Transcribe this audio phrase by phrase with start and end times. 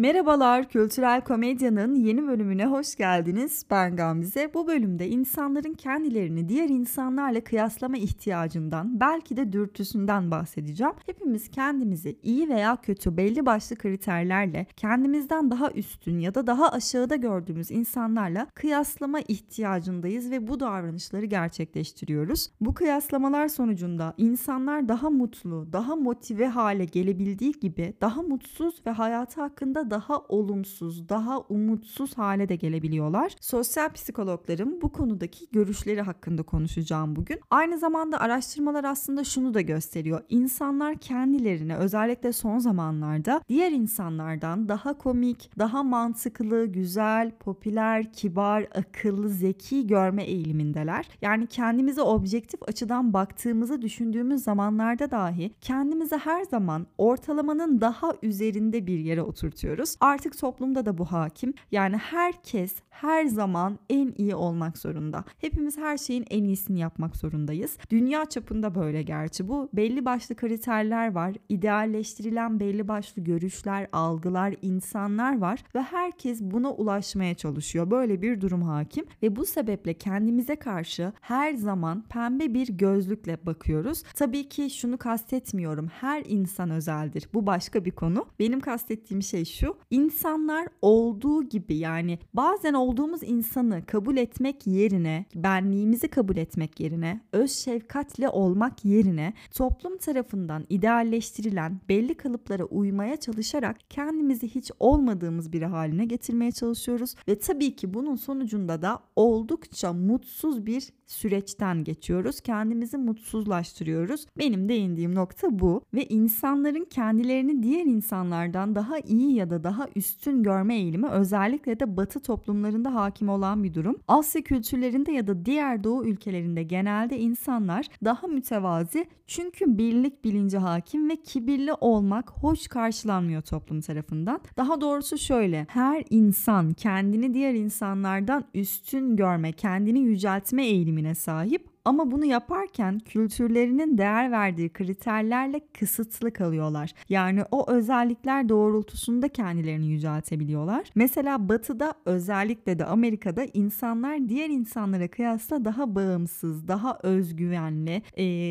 [0.00, 3.64] Merhabalar, Kültürel Komedya'nın yeni bölümüne hoş geldiniz.
[3.70, 4.54] Ben Gamze.
[4.54, 10.92] Bu bölümde insanların kendilerini diğer insanlarla kıyaslama ihtiyacından, belki de dürtüsünden bahsedeceğim.
[11.06, 17.16] Hepimiz kendimizi iyi veya kötü belli başlı kriterlerle kendimizden daha üstün ya da daha aşağıda
[17.16, 22.50] gördüğümüz insanlarla kıyaslama ihtiyacındayız ve bu davranışları gerçekleştiriyoruz.
[22.60, 29.40] Bu kıyaslamalar sonucunda insanlar daha mutlu, daha motive hale gelebildiği gibi daha mutsuz ve hayatı
[29.40, 33.32] hakkında daha olumsuz, daha umutsuz hale de gelebiliyorlar.
[33.40, 37.40] Sosyal psikologların bu konudaki görüşleri hakkında konuşacağım bugün.
[37.50, 40.22] Aynı zamanda araştırmalar aslında şunu da gösteriyor.
[40.28, 49.28] İnsanlar kendilerini özellikle son zamanlarda diğer insanlardan daha komik, daha mantıklı, güzel, popüler, kibar, akıllı,
[49.28, 51.08] zeki görme eğilimindeler.
[51.22, 58.98] Yani kendimize objektif açıdan baktığımızı düşündüğümüz zamanlarda dahi kendimizi her zaman ortalamanın daha üzerinde bir
[58.98, 59.96] yere oturtuyoruz görüyoruz.
[60.00, 61.54] Artık toplumda da bu hakim.
[61.72, 65.24] Yani herkes her zaman en iyi olmak zorunda.
[65.38, 67.78] Hepimiz her şeyin en iyisini yapmak zorundayız.
[67.90, 69.68] Dünya çapında böyle gerçi bu.
[69.72, 71.34] Belli başlı kriterler var.
[71.48, 77.90] İdealleştirilen belli başlı görüşler, algılar, insanlar var ve herkes buna ulaşmaya çalışıyor.
[77.90, 84.02] Böyle bir durum hakim ve bu sebeple kendimize karşı her zaman pembe bir gözlükle bakıyoruz.
[84.14, 85.88] Tabii ki şunu kastetmiyorum.
[85.88, 87.28] Her insan özeldir.
[87.34, 88.26] Bu başka bir konu.
[88.38, 96.08] Benim kastettiğim şey şu İnsanlar olduğu gibi yani bazen olduğumuz insanı kabul etmek yerine, benliğimizi
[96.08, 104.48] kabul etmek yerine, öz şefkatle olmak yerine toplum tarafından idealleştirilen belli kalıplara uymaya çalışarak kendimizi
[104.48, 110.92] hiç olmadığımız biri haline getirmeye çalışıyoruz ve tabii ki bunun sonucunda da oldukça mutsuz bir
[111.06, 112.40] süreçten geçiyoruz.
[112.40, 114.26] Kendimizi mutsuzlaştırıyoruz.
[114.38, 120.42] Benim değindiğim nokta bu ve insanların kendilerini diğer insanlardan daha iyi ya da daha üstün
[120.42, 123.96] görme eğilimi özellikle de batı toplumlarında hakim olan bir durum.
[124.08, 131.10] Asya kültürlerinde ya da diğer doğu ülkelerinde genelde insanlar daha mütevazi çünkü birlik bilinci hakim
[131.10, 134.40] ve kibirli olmak hoş karşılanmıyor toplum tarafından.
[134.56, 142.10] Daha doğrusu şöyle her insan kendini diğer insanlardan üstün görme, kendini yüceltme eğilimine sahip ama
[142.10, 146.94] bunu yaparken kültürlerinin değer verdiği kriterlerle kısıtlı kalıyorlar.
[147.08, 150.90] Yani o özellikler doğrultusunda kendilerini yüceltebiliyorlar.
[150.94, 158.02] Mesela batıda özellikle de Amerika'da insanlar diğer insanlara kıyasla daha bağımsız, daha özgüvenli,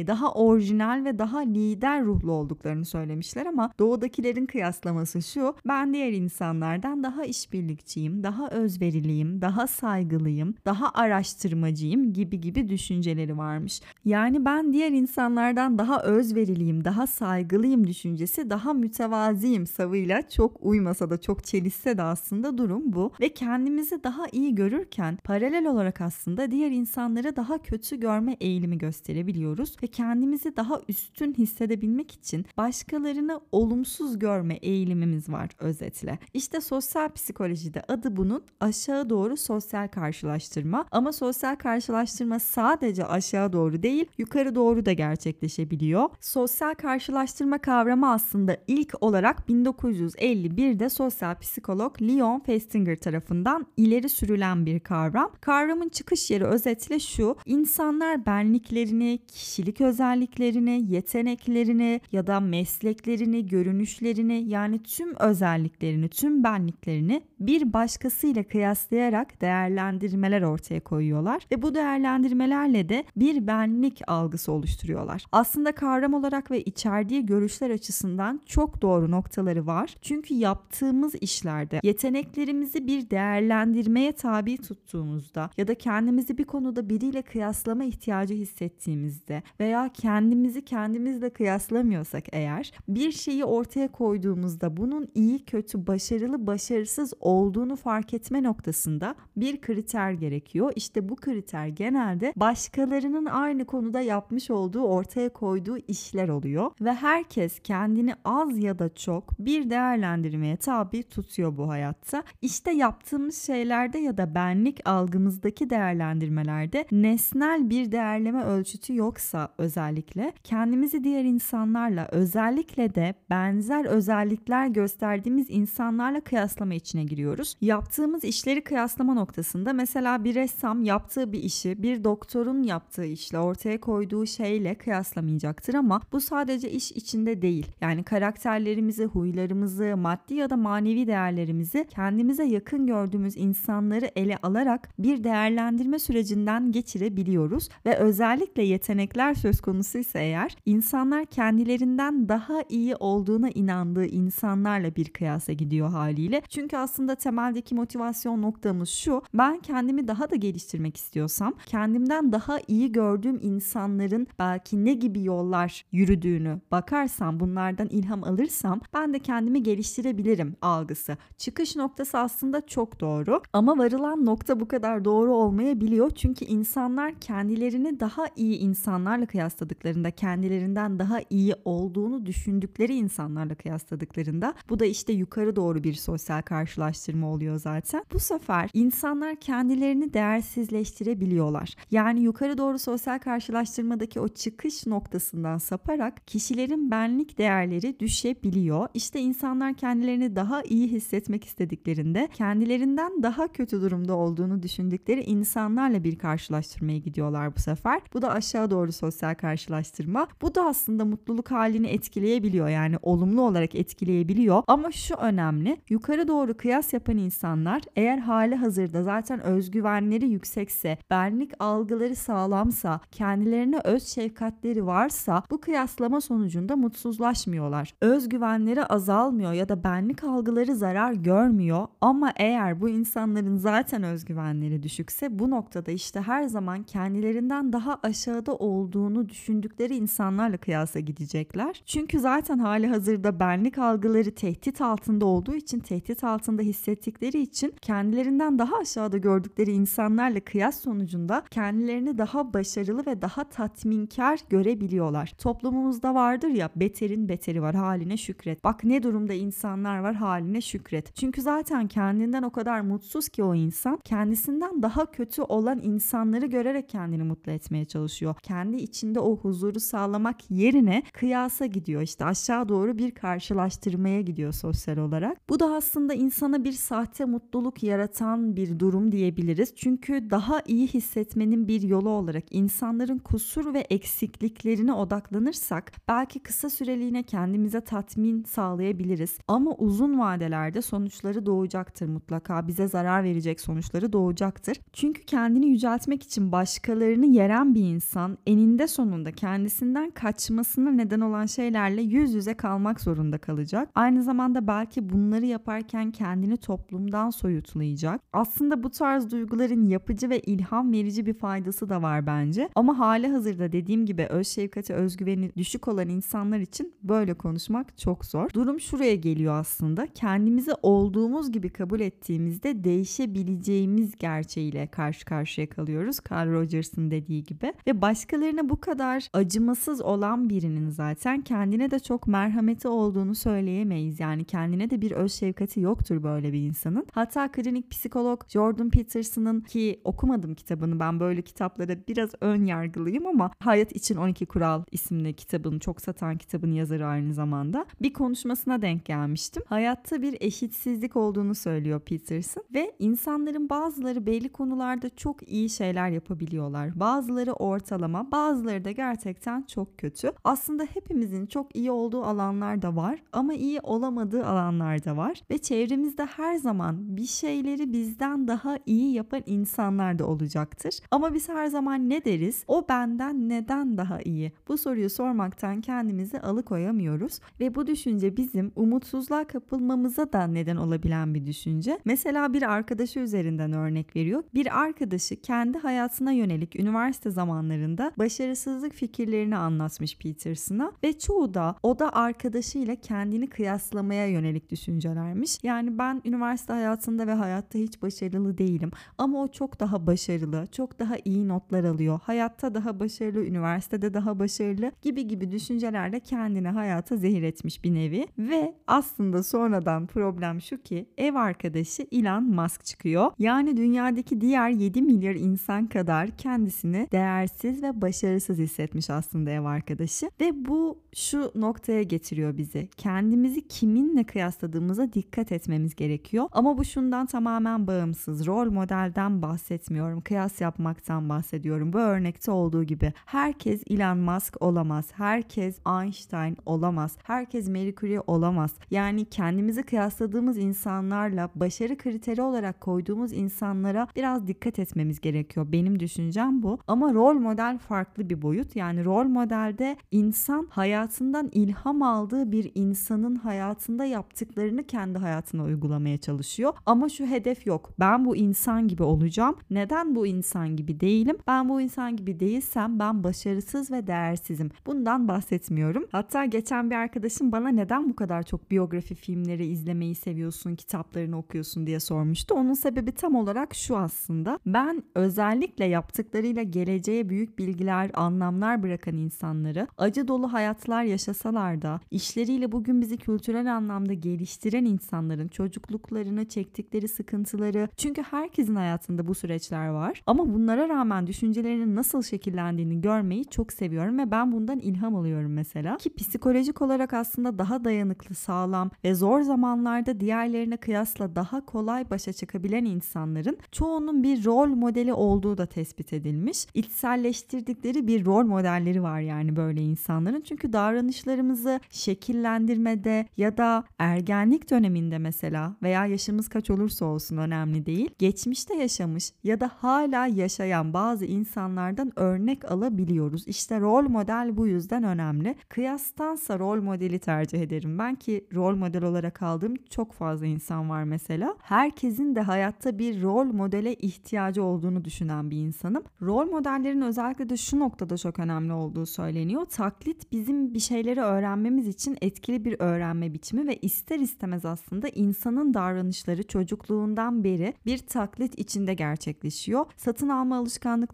[0.07, 5.55] daha orijinal ve daha lider ruhlu olduklarını söylemişler ama doğudakilerin kıyaslaması şu.
[5.67, 13.37] Ben diğer insanlardan daha işbirlikçiyim, daha özveriliyim, daha saygılıyım, daha araştırmacıyım gibi gibi düşünceleri düşünceleri
[13.37, 13.81] varmış.
[14.05, 21.21] Yani ben diğer insanlardan daha özveriliyim, daha saygılıyım düşüncesi, daha mütevaziyim savıyla çok uymasa da
[21.21, 23.11] çok çelişse de aslında durum bu.
[23.21, 29.75] Ve kendimizi daha iyi görürken paralel olarak aslında diğer insanları daha kötü görme eğilimi gösterebiliyoruz
[29.83, 36.19] ve kendimizi daha üstün hissedebilmek için başkalarını olumsuz görme eğilimimiz var özetle.
[36.33, 43.83] İşte sosyal psikolojide adı bunun aşağı doğru sosyal karşılaştırma ama sosyal karşılaştırma sadece aşağı doğru
[43.83, 46.09] değil yukarı doğru da gerçekleşebiliyor.
[46.21, 54.79] Sosyal karşılaştırma kavramı aslında ilk olarak 1951'de sosyal psikolog Leon Festinger tarafından ileri sürülen bir
[54.79, 55.31] kavram.
[55.41, 57.35] Kavramın çıkış yeri özetle şu.
[57.45, 67.73] İnsanlar benliklerini, kişilik özelliklerini, yeteneklerini ya da mesleklerini, görünüşlerini yani tüm özelliklerini, tüm benliklerini bir
[67.73, 75.25] başkasıyla kıyaslayarak değerlendirmeler ortaya koyuyorlar ve bu değerlendirmelerle de bir benlik algısı oluşturuyorlar.
[75.31, 79.95] Aslında kavram olarak ve içerdiği görüşler açısından çok doğru noktaları var.
[80.01, 87.83] Çünkü yaptığımız işlerde yeteneklerimizi bir değerlendirmeye tabi tuttuğumuzda ya da kendimizi bir konuda biriyle kıyaslama
[87.83, 96.47] ihtiyacı hissettiğimizde veya kendimizi kendimizle kıyaslamıyorsak eğer bir şeyi ortaya koyduğumuzda bunun iyi, kötü, başarılı,
[96.47, 100.73] başarısız olduğunu fark etme noktasında bir kriter gerekiyor.
[100.75, 106.93] İşte bu kriter genelde başkaları başkalarının aynı konuda yapmış olduğu ortaya koyduğu işler oluyor ve
[106.93, 112.23] herkes kendini az ya da çok bir değerlendirmeye tabi tutuyor bu hayatta.
[112.41, 121.03] İşte yaptığımız şeylerde ya da benlik algımızdaki değerlendirmelerde nesnel bir değerleme ölçütü yoksa özellikle kendimizi
[121.03, 127.55] diğer insanlarla özellikle de benzer özellikler gösterdiğimiz insanlarla kıyaslama içine giriyoruz.
[127.61, 133.39] Yaptığımız işleri kıyaslama noktasında mesela bir ressam yaptığı bir işi bir doktorun yaptığı yaptığı işle,
[133.39, 137.67] ortaya koyduğu şeyle kıyaslamayacaktır ama bu sadece iş içinde değil.
[137.81, 145.23] Yani karakterlerimizi, huylarımızı, maddi ya da manevi değerlerimizi kendimize yakın gördüğümüz insanları ele alarak bir
[145.23, 154.05] değerlendirme sürecinden geçirebiliyoruz ve özellikle yetenekler söz konusuysa eğer insanlar kendilerinden daha iyi olduğuna inandığı
[154.05, 156.41] insanlarla bir kıyasa gidiyor haliyle.
[156.49, 159.21] Çünkü aslında temeldeki motivasyon noktamız şu.
[159.33, 165.85] Ben kendimi daha da geliştirmek istiyorsam kendimden daha iyi gördüğüm insanların belki ne gibi yollar
[165.91, 171.17] yürüdüğünü bakarsam bunlardan ilham alırsam ben de kendimi geliştirebilirim algısı.
[171.37, 176.09] Çıkış noktası aslında çok doğru ama varılan nokta bu kadar doğru olmayabiliyor.
[176.09, 184.79] Çünkü insanlar kendilerini daha iyi insanlarla kıyasladıklarında kendilerinden daha iyi olduğunu düşündükleri insanlarla kıyasladıklarında bu
[184.79, 188.03] da işte yukarı doğru bir sosyal karşılaştırma oluyor zaten.
[188.13, 191.75] Bu sefer insanlar kendilerini değersizleştirebiliyorlar.
[191.91, 198.87] Yani yukarı doğru sosyal karşılaştırmadaki o çıkış noktasından saparak kişilerin benlik değerleri düşebiliyor.
[198.93, 206.17] İşte insanlar kendilerini daha iyi hissetmek istediklerinde kendilerinden daha kötü durumda olduğunu düşündükleri insanlarla bir
[206.17, 208.01] karşılaştırmaya gidiyorlar bu sefer.
[208.13, 210.27] Bu da aşağı doğru sosyal karşılaştırma.
[210.41, 214.63] Bu da aslında mutluluk halini etkileyebiliyor yani olumlu olarak etkileyebiliyor.
[214.67, 215.77] Ama şu önemli.
[215.89, 222.15] Yukarı doğru kıyas yapan insanlar eğer hali hazırda zaten özgüvenleri yüksekse, benlik algıları
[222.49, 227.93] sağlamsa, kendilerine öz şefkatleri varsa bu kıyaslama sonucunda mutsuzlaşmıyorlar.
[228.01, 235.39] Özgüvenleri azalmıyor ya da benlik algıları zarar görmüyor ama eğer bu insanların zaten özgüvenleri düşükse
[235.39, 241.83] bu noktada işte her zaman kendilerinden daha aşağıda olduğunu düşündükleri insanlarla kıyasa gidecekler.
[241.85, 248.59] Çünkü zaten hali hazırda benlik algıları tehdit altında olduğu için tehdit altında hissettikleri için kendilerinden
[248.59, 255.33] daha aşağıda gördükleri insanlarla kıyas sonucunda kendilerini daha başarılı ve daha tatminkar görebiliyorlar.
[255.37, 258.63] Toplumumuzda vardır ya beterin beteri var haline şükret.
[258.63, 261.15] Bak ne durumda insanlar var haline şükret.
[261.15, 266.89] Çünkü zaten kendinden o kadar mutsuz ki o insan kendisinden daha kötü olan insanları görerek
[266.89, 268.35] kendini mutlu etmeye çalışıyor.
[268.43, 272.01] Kendi içinde o huzuru sağlamak yerine kıyasa gidiyor.
[272.01, 275.49] İşte aşağı doğru bir karşılaştırmaya gidiyor sosyal olarak.
[275.49, 279.73] Bu da aslında insana bir sahte mutluluk yaratan bir durum diyebiliriz.
[279.75, 287.23] Çünkü daha iyi hissetmenin bir yolu olarak insanların kusur ve eksikliklerine odaklanırsak belki kısa süreliğine
[287.23, 289.37] kendimize tatmin sağlayabiliriz.
[289.47, 292.67] Ama uzun vadelerde sonuçları doğacaktır mutlaka.
[292.67, 294.77] Bize zarar verecek sonuçları doğacaktır.
[294.93, 302.01] Çünkü kendini yüceltmek için başkalarını yeren bir insan eninde sonunda kendisinden kaçmasına neden olan şeylerle
[302.01, 303.89] yüz yüze kalmak zorunda kalacak.
[303.95, 308.21] Aynı zamanda belki bunları yaparken kendini toplumdan soyutlayacak.
[308.33, 312.69] Aslında bu tarz duyguların yapıcı ve ilham verici bir faydası da var bence.
[312.75, 318.25] Ama hali hazırda dediğim gibi öz şefkati, özgüveni düşük olan insanlar için böyle konuşmak çok
[318.25, 318.49] zor.
[318.53, 320.07] Durum şuraya geliyor aslında.
[320.07, 326.17] Kendimizi olduğumuz gibi kabul ettiğimizde değişebileceğimiz gerçeğiyle karşı karşıya kalıyoruz.
[326.31, 327.73] Carl Rogers'ın dediği gibi.
[327.87, 334.19] Ve başkalarına bu kadar acımasız olan birinin zaten kendine de çok merhameti olduğunu söyleyemeyiz.
[334.19, 337.05] Yani kendine de bir öz şefkati yoktur böyle bir insanın.
[337.11, 343.51] Hatta klinik psikolog Jordan Peterson'ın ki okumadım kitabını ben böyle kitaplara biraz ön yargılıyım ama
[343.59, 347.85] Hayat için 12 Kural isimli kitabını çok satan kitabın yazarı aynı zamanda.
[348.01, 349.63] Bir konuşmasına denk gelmiştim.
[349.67, 356.99] Hayatta bir eşitsizlik olduğunu söylüyor Peterson ve insanların bazıları belli konularda çok iyi şeyler yapabiliyorlar.
[356.99, 360.31] Bazıları ortalama, bazıları da gerçekten çok kötü.
[360.43, 365.57] Aslında hepimizin çok iyi olduğu alanlar da var ama iyi olamadığı alanlar da var ve
[365.57, 370.99] çevremizde her zaman bir şeyleri bizden daha iyi yapan insanlar da olacaktır.
[371.11, 372.63] Ama biz her zaman ne deriz?
[372.67, 374.51] O benden neden daha iyi?
[374.67, 381.45] Bu soruyu sormaktan kendimizi alıkoyamıyoruz ve bu düşünce bizim umutsuzluğa kapılmamıza da neden olabilen bir
[381.45, 381.99] düşünce.
[382.05, 384.43] Mesela bir arkadaşı üzerinden örnek veriyor.
[384.53, 391.99] Bir arkadaşı kendi hayatına yönelik üniversite zamanlarında başarısızlık fikirlerini anlatmış Peterson'a ve çoğu da o
[391.99, 395.57] da arkadaşıyla kendini kıyaslamaya yönelik düşüncelermiş.
[395.63, 400.99] Yani ben üniversite hayatında ve hayatta hiç başarılı değilim ama o çok daha başarılı, çok
[400.99, 402.19] daha iyi notlar alıyor.
[402.23, 408.27] Hayatta daha başarılı, üniversitede daha başarılı gibi gibi düşüncelerle kendini hayata zehir etmiş bir nevi
[408.37, 413.31] ve aslında sonradan problem şu ki ev arkadaşı Elon Musk çıkıyor.
[413.39, 420.29] Yani dünyadaki diğer 7 milyar insan kadar kendisini değersiz ve başarısız hissetmiş aslında ev arkadaşı
[420.41, 422.89] ve bu şu noktaya getiriyor bizi.
[422.97, 426.47] Kendimizi kiminle kıyasladığımıza dikkat etmemiz gerekiyor.
[426.51, 428.47] Ama bu şundan tamamen bağımsız.
[428.47, 430.21] Rol modelden bahsetmiyorum.
[430.21, 431.93] Kıyas yapmaktan bahsediyorum bahsediyorum.
[431.93, 435.11] Bu örnekte olduğu gibi herkes Elon Musk olamaz.
[435.13, 437.17] Herkes Einstein olamaz.
[437.23, 438.75] Herkes Marie olamaz.
[438.91, 445.71] Yani kendimizi kıyasladığımız insanlarla başarı kriteri olarak koyduğumuz insanlara biraz dikkat etmemiz gerekiyor.
[445.71, 446.79] Benim düşüncem bu.
[446.87, 448.75] Ama rol model farklı bir boyut.
[448.75, 456.73] Yani rol modelde insan hayatından ilham aldığı bir insanın hayatında yaptıklarını kendi hayatına uygulamaya çalışıyor.
[456.85, 457.91] Ama şu hedef yok.
[457.99, 459.55] Ben bu insan gibi olacağım.
[459.69, 461.37] Neden bu insan gibi değilim?
[461.47, 464.71] Ben bu insan gibi değilsem ben başarısız ve değersizim.
[464.85, 466.05] Bundan bahsetmiyorum.
[466.11, 471.87] Hatta geçen bir arkadaşım bana neden bu kadar çok biyografi filmleri izlemeyi seviyorsun, kitaplarını okuyorsun
[471.87, 472.55] diye sormuştu.
[472.55, 474.59] Onun sebebi tam olarak şu aslında.
[474.65, 482.71] Ben özellikle yaptıklarıyla geleceğe büyük bilgiler, anlamlar bırakan insanları acı dolu hayatlar yaşasalar da işleriyle
[482.71, 490.21] bugün bizi kültürel anlamda geliştiren insanların çocukluklarını, çektikleri sıkıntıları çünkü herkesin hayatında bu süreçler var.
[490.27, 495.97] Ama bunlara rağmen düşüncelerinin nasıl şekillendiğini görmeyi çok seviyorum ve ben bundan ilham alıyorum mesela.
[495.97, 502.33] Ki psikolojik olarak aslında daha dayanıklı, sağlam ve zor zamanlarda diğerlerine kıyasla daha kolay başa
[502.33, 506.65] çıkabilen insanların çoğunun bir rol modeli olduğu da tespit edilmiş.
[506.73, 510.41] İçselleştirdikleri bir rol modelleri var yani böyle insanların.
[510.41, 518.09] Çünkü davranışlarımızı şekillendirmede ya da ergenlik döneminde mesela veya yaşımız kaç olursa olsun önemli değil.
[518.17, 523.47] Geçmişte yaşamış ya da hala yaşayan bazı insanlardan örnek alabiliyoruz.
[523.47, 525.55] İşte rol model bu yüzden önemli.
[525.69, 527.99] Kıyastansa rol modeli tercih ederim.
[527.99, 531.55] Ben ki rol model olarak aldığım çok fazla insan var mesela.
[531.61, 536.03] Herkesin de hayatta bir rol modele ihtiyacı olduğunu düşünen bir insanım.
[536.21, 539.65] Rol modellerin özellikle de şu noktada çok önemli olduğu söyleniyor.
[539.65, 545.73] Taklit bizim bir şeyleri öğrenmemiz için etkili bir öğrenme biçimi ve ister istemez aslında insanın
[545.73, 549.85] davranışları çocukluğundan beri bir taklit içinde gerçekleşiyor.
[549.97, 550.59] Satın alma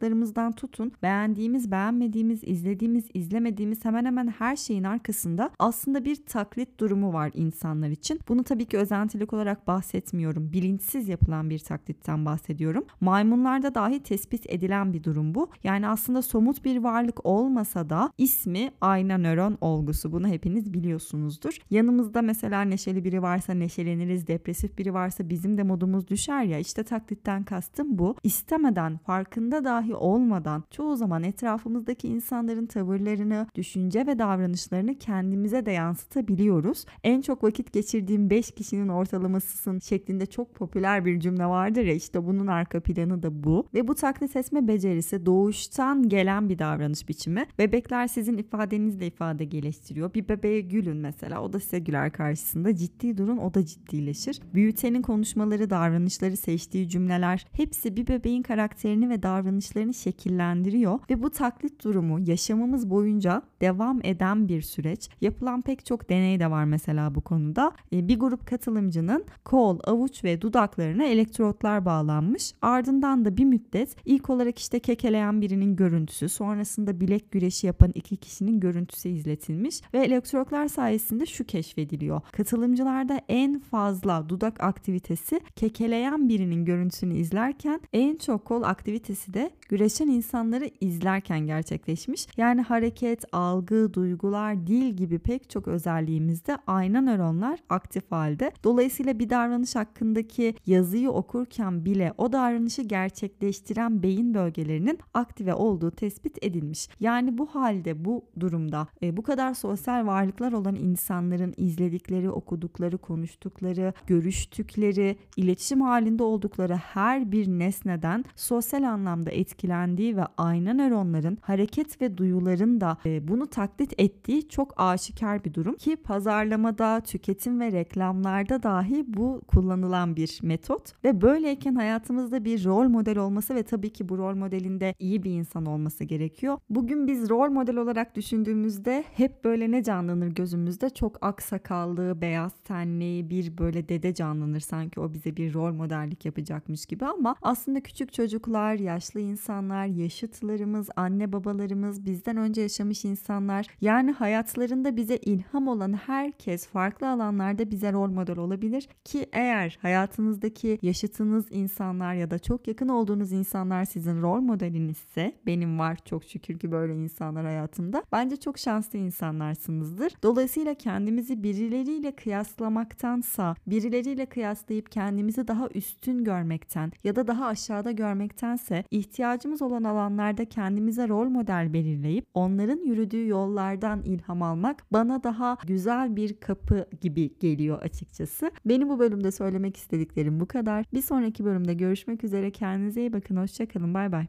[0.06, 7.14] alışkanlıklarımızdan tutun beğendiğimiz, beğenmediğimiz, izlediğimiz, izlemediğimiz hemen hemen her şeyin arkasında aslında bir taklit durumu
[7.14, 8.20] var insanlar için.
[8.28, 10.54] Bunu tabii ki özentilik olarak bahsetmiyorum.
[10.54, 12.84] Bilinçsiz yapılan bir taklitten bahsediyorum.
[13.02, 15.50] Maymunlarda dahi tespit edilen bir durum bu.
[15.64, 20.12] Yani aslında somut bir varlık olmasa da ismi ayna nöron olgusu.
[20.12, 21.58] Bunu hepiniz biliyorsunuzdur.
[21.70, 26.60] Yanımızda mesela neşeli biri varsa neşeleniriz, depresif biri varsa bizim de modumuz düşer ya.
[26.60, 28.16] İşte taklitten kastım bu.
[28.24, 36.86] İstemeden, farkında dahi olmadan çoğu zaman etrafımızdaki insanların tavırlarını, düşünce ve davranışlarını kendimize de yansıtabiliyoruz.
[37.04, 42.26] En çok vakit geçirdiğim 5 kişinin ortalamasısın şeklinde çok popüler bir cümle vardır ya işte
[42.26, 43.68] bunun arka planı da bu.
[43.74, 47.46] Ve bu taklit etme becerisi doğuştan gelen bir davranış biçimi.
[47.60, 50.14] Bebekler sizin ifadenizle ifade geliştiriyor.
[50.14, 52.76] Bir bebeğe gülün mesela o da size güler karşısında.
[52.76, 54.40] Ciddi durun o da ciddileşir.
[54.54, 61.00] Büyütenin konuşmaları, davranışları, seçtiği cümleler hepsi bir bebeğin karakterini ve davranışlarını şekillendiriyor.
[61.10, 65.10] Ve bu taklit durumu yaşamımız boyunca devam eden bir süreç.
[65.22, 67.72] Yapılan pek çok deney de var mesela bu konuda.
[67.94, 72.54] E, bir grup katılımcının kol, avuç ve dudaklarına elektrotlar bağlanmış.
[72.62, 78.18] Ardından da bir müddet ilk olarak işte kekeleyen birinin görüntüsü, sonrasında bilek güreşi yapan iki
[78.18, 82.22] kişinin görüntüsü izletilmiş ve elektrotlar sayesinde şu keşfediliyor.
[82.32, 90.08] Katılımcılarda en fazla dudak aktivitesi kekeleyen birinin görüntüsünü izlerken en çok kol aktivitesi de güreşen
[90.08, 92.28] insanları izlerken gerçekleşmiş.
[92.38, 98.52] Yani hareket, algı, duygular, dil gibi pek çok özelliğimizde ayna nöronlar aktif halde.
[98.64, 106.44] Dolayısıyla bir davranış hakkındaki yazıyı okurken bile o davranışı gerçekleştiren beyin bölgelerinin aktive olduğu tespit
[106.44, 106.90] edilmiş.
[107.00, 113.94] Yani bu halde bu durumda e, bu kadar sosyal varlıklar olan insanların izledikleri, okudukları, konuştukları,
[114.08, 119.32] görüştükleri, iletişim halinde oldukları her bir nesneden sosyal anlamda
[119.66, 125.54] etkilendiği ve ayna nöronların hareket ve duyuların da e, bunu taklit ettiği çok aşikar bir
[125.54, 132.66] durum ki pazarlamada, tüketim ve reklamlarda dahi bu kullanılan bir metot ve böyleyken hayatımızda bir
[132.66, 136.58] rol model olması ve tabii ki bu rol modelinde iyi bir insan olması gerekiyor.
[136.70, 140.90] Bugün biz rol model olarak düşündüğümüzde hep böyle ne canlanır gözümüzde?
[140.90, 146.86] Çok aksakallı, beyaz tenli bir böyle dede canlanır sanki o bize bir rol modellik yapacakmış
[146.86, 149.20] gibi ama aslında küçük çocuklar, yaşlı
[149.56, 157.10] insanlar, yaşıtlarımız, anne babalarımız, bizden önce yaşamış insanlar yani hayatlarında bize ilham olan herkes farklı
[157.10, 163.32] alanlarda bize rol model olabilir ki eğer hayatınızdaki yaşıtınız insanlar ya da çok yakın olduğunuz
[163.32, 168.04] insanlar sizin rol modelinizse benim var çok şükür ki böyle insanlar hayatımda.
[168.12, 170.14] Bence çok şanslı insanlarsınızdır.
[170.24, 178.84] Dolayısıyla kendimizi birileriyle kıyaslamaktansa birileriyle kıyaslayıp kendimizi daha üstün görmekten ya da daha aşağıda görmektense
[178.92, 185.58] ihtiyacımız ihtiyacımız olan alanlarda kendimize rol model belirleyip onların yürüdüğü yollardan ilham almak bana daha
[185.68, 188.52] güzel bir kapı gibi geliyor açıkçası.
[188.66, 190.86] Benim bu bölümde söylemek istediklerim bu kadar.
[190.94, 192.52] Bir sonraki bölümde görüşmek üzere.
[192.52, 193.38] Kendinize iyi bakın.
[193.38, 193.94] Hoşçakalın.
[193.94, 194.28] Bay bay.